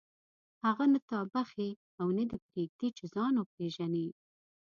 هغه 0.65 0.85
نه 0.93 0.99
تا 1.09 1.19
بخښي 1.33 1.69
او 2.01 2.07
نه 2.17 2.23
دې 2.29 2.37
پرېږدي 2.47 2.89
چې 2.97 3.05
ځان 3.13 3.33
وپېژنې. 3.37 4.07